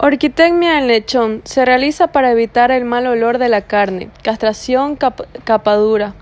Orquitectomía 0.00 0.78
en 0.78 0.86
lechón. 0.86 1.42
Se 1.44 1.64
realiza 1.64 2.08
para 2.08 2.30
evitar 2.30 2.70
el 2.70 2.84
mal 2.84 3.06
olor 3.08 3.38
de 3.38 3.48
la 3.48 3.62
carne. 3.62 4.10
Castración 4.22 4.96
capadura. 5.44 6.14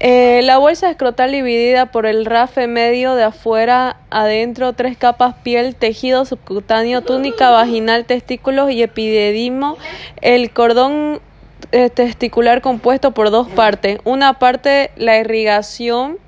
Eh, 0.00 0.40
la 0.44 0.58
bolsa 0.58 0.90
escrotal 0.90 1.32
dividida 1.32 1.86
por 1.86 2.06
el 2.06 2.24
rafe 2.24 2.66
medio 2.66 3.14
de 3.14 3.24
afuera 3.24 3.98
adentro, 4.10 4.72
tres 4.72 4.96
capas 4.96 5.34
piel, 5.42 5.74
tejido 5.74 6.24
subcutáneo, 6.24 7.02
túnica 7.02 7.50
vaginal, 7.50 8.06
testículos 8.06 8.70
y 8.70 8.82
epidedimo. 8.82 9.76
El 10.22 10.50
cordón 10.50 11.20
eh, 11.72 11.90
testicular 11.90 12.62
compuesto 12.62 13.12
por 13.12 13.30
dos 13.30 13.48
partes. 13.48 13.98
Una 14.04 14.38
parte 14.38 14.90
la 14.96 15.18
irrigación 15.18 16.18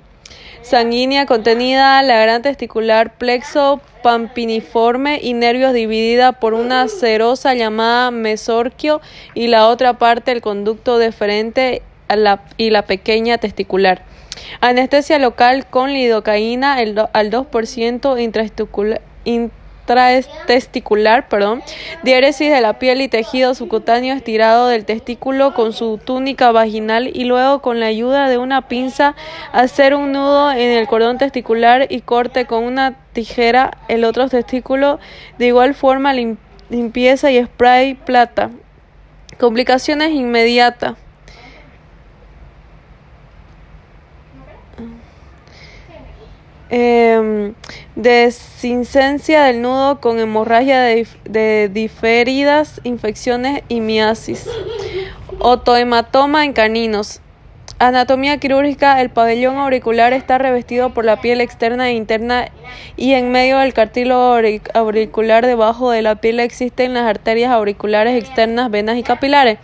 sanguínea 0.61 1.25
contenida, 1.25 2.01
la 2.03 2.19
gran 2.21 2.41
testicular, 2.41 3.17
plexo 3.17 3.81
pampiniforme 4.03 5.19
y 5.21 5.33
nervios 5.33 5.73
dividida 5.73 6.33
por 6.33 6.53
una 6.53 6.87
serosa 6.87 7.53
llamada 7.53 8.11
mesorquio 8.11 9.01
y 9.33 9.47
la 9.47 9.67
otra 9.67 9.97
parte 9.97 10.31
el 10.31 10.41
conducto 10.41 10.97
deferente 10.97 11.81
y 12.57 12.69
la 12.69 12.85
pequeña 12.85 13.37
testicular. 13.37 14.03
Anestesia 14.61 15.19
local 15.19 15.67
con 15.67 15.93
lidocaína 15.93 16.75
al 16.75 16.95
2% 16.95 18.21
intrastesticular 18.21 19.01
testicular, 20.47 21.27
perdón, 21.27 21.61
diéresis 22.03 22.51
de 22.51 22.61
la 22.61 22.79
piel 22.79 23.01
y 23.01 23.07
tejido 23.07 23.53
subcutáneo 23.55 24.13
estirado 24.13 24.67
del 24.67 24.85
testículo 24.85 25.53
con 25.53 25.73
su 25.73 25.97
túnica 25.97 26.51
vaginal 26.51 27.09
y 27.13 27.25
luego 27.25 27.61
con 27.61 27.79
la 27.79 27.87
ayuda 27.87 28.29
de 28.29 28.37
una 28.37 28.67
pinza 28.67 29.15
hacer 29.51 29.95
un 29.95 30.11
nudo 30.11 30.51
en 30.51 30.71
el 30.71 30.87
cordón 30.87 31.17
testicular 31.17 31.87
y 31.89 32.01
corte 32.01 32.45
con 32.45 32.63
una 32.63 32.95
tijera 33.13 33.71
el 33.87 34.03
otro 34.03 34.29
testículo. 34.29 34.99
De 35.37 35.47
igual 35.47 35.73
forma 35.73 36.13
limpieza 36.69 37.31
y 37.31 37.43
spray 37.43 37.95
plata. 37.95 38.51
Complicaciones 39.39 40.11
inmediatas. 40.11 40.95
Eh, 46.69 47.53
Desinscencia 47.95 49.43
del 49.43 49.61
nudo 49.61 49.99
con 49.99 50.19
hemorragia 50.19 50.81
de, 50.81 51.69
diferidas, 51.73 52.79
infecciones 52.85 53.63
y 53.67 53.81
miasis. 53.81 54.47
Otohematoma 55.39 56.45
en 56.45 56.53
caninos. 56.53 57.19
Anatomía 57.81 58.37
quirúrgica. 58.39 58.99
El 58.99 59.09
pabellón 59.09 59.55
auricular 59.55 60.11
está 60.11 60.37
revestido 60.37 60.89
por 60.89 61.05
la 61.05 61.21
piel 61.21 61.39
externa 61.39 61.89
e 61.89 61.93
interna 61.93 62.49
y 62.97 63.13
en 63.13 63.31
medio 63.31 63.57
del 63.59 63.73
cartílago 63.73 64.37
auricular 64.73 65.45
debajo 65.45 65.89
de 65.89 66.01
la 66.01 66.15
piel 66.15 66.41
existen 66.41 66.93
las 66.93 67.05
arterias 67.05 67.53
auriculares 67.53 68.21
externas, 68.21 68.69
venas 68.69 68.97
y 68.97 69.03
capilares. 69.03 69.59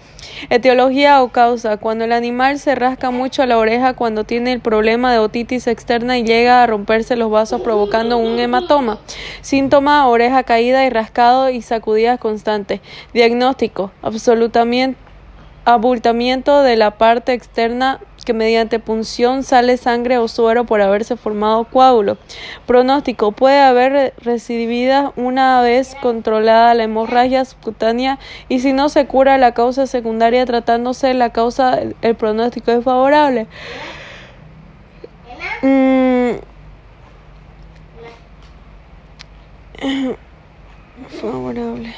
Etiología 0.49 1.21
o 1.23 1.27
causa. 1.27 1.75
Cuando 1.75 2.05
el 2.05 2.13
animal 2.13 2.57
se 2.57 2.73
rasca 2.73 3.11
mucho 3.11 3.45
la 3.45 3.57
oreja 3.57 3.95
cuando 3.95 4.23
tiene 4.23 4.53
el 4.53 4.61
problema 4.61 5.11
de 5.11 5.19
otitis 5.19 5.67
externa 5.67 6.17
y 6.17 6.23
llega 6.23 6.63
a 6.63 6.67
romperse 6.67 7.17
los 7.17 7.29
vasos 7.29 7.59
provocando 7.59 8.17
un 8.17 8.39
hematoma. 8.39 8.97
Síntoma, 9.41 10.07
oreja 10.07 10.43
caída 10.43 10.85
y 10.85 10.89
rascado 10.89 11.49
y 11.49 11.61
sacudidas 11.61 12.17
constantes. 12.17 12.79
Diagnóstico, 13.13 13.91
absolutamente 14.01 15.04
abultamiento 15.65 16.61
de 16.61 16.75
la 16.75 16.91
parte 16.91 17.33
externa 17.33 17.99
que 18.25 18.33
mediante 18.33 18.79
punción 18.79 19.43
sale 19.43 19.77
sangre 19.77 20.17
o 20.17 20.27
suero 20.27 20.65
por 20.65 20.81
haberse 20.81 21.15
formado 21.15 21.63
coágulo. 21.65 22.17
Pronóstico. 22.65 23.31
Puede 23.31 23.59
haber 23.59 24.13
recidivida 24.17 25.13
una 25.15 25.61
vez 25.61 25.95
controlada 26.01 26.73
la 26.73 26.83
hemorragia 26.83 27.45
subcutánea 27.45 28.19
y 28.49 28.59
si 28.59 28.73
no 28.73 28.89
se 28.89 29.05
cura 29.05 29.37
la 29.37 29.53
causa 29.53 29.87
secundaria 29.87 30.45
tratándose 30.45 31.13
la 31.13 31.31
causa, 31.31 31.79
el 32.01 32.15
pronóstico 32.15 32.71
es 32.71 32.83
favorable. 32.83 33.47
Mm. 35.61 36.31
Favorable. 41.21 41.93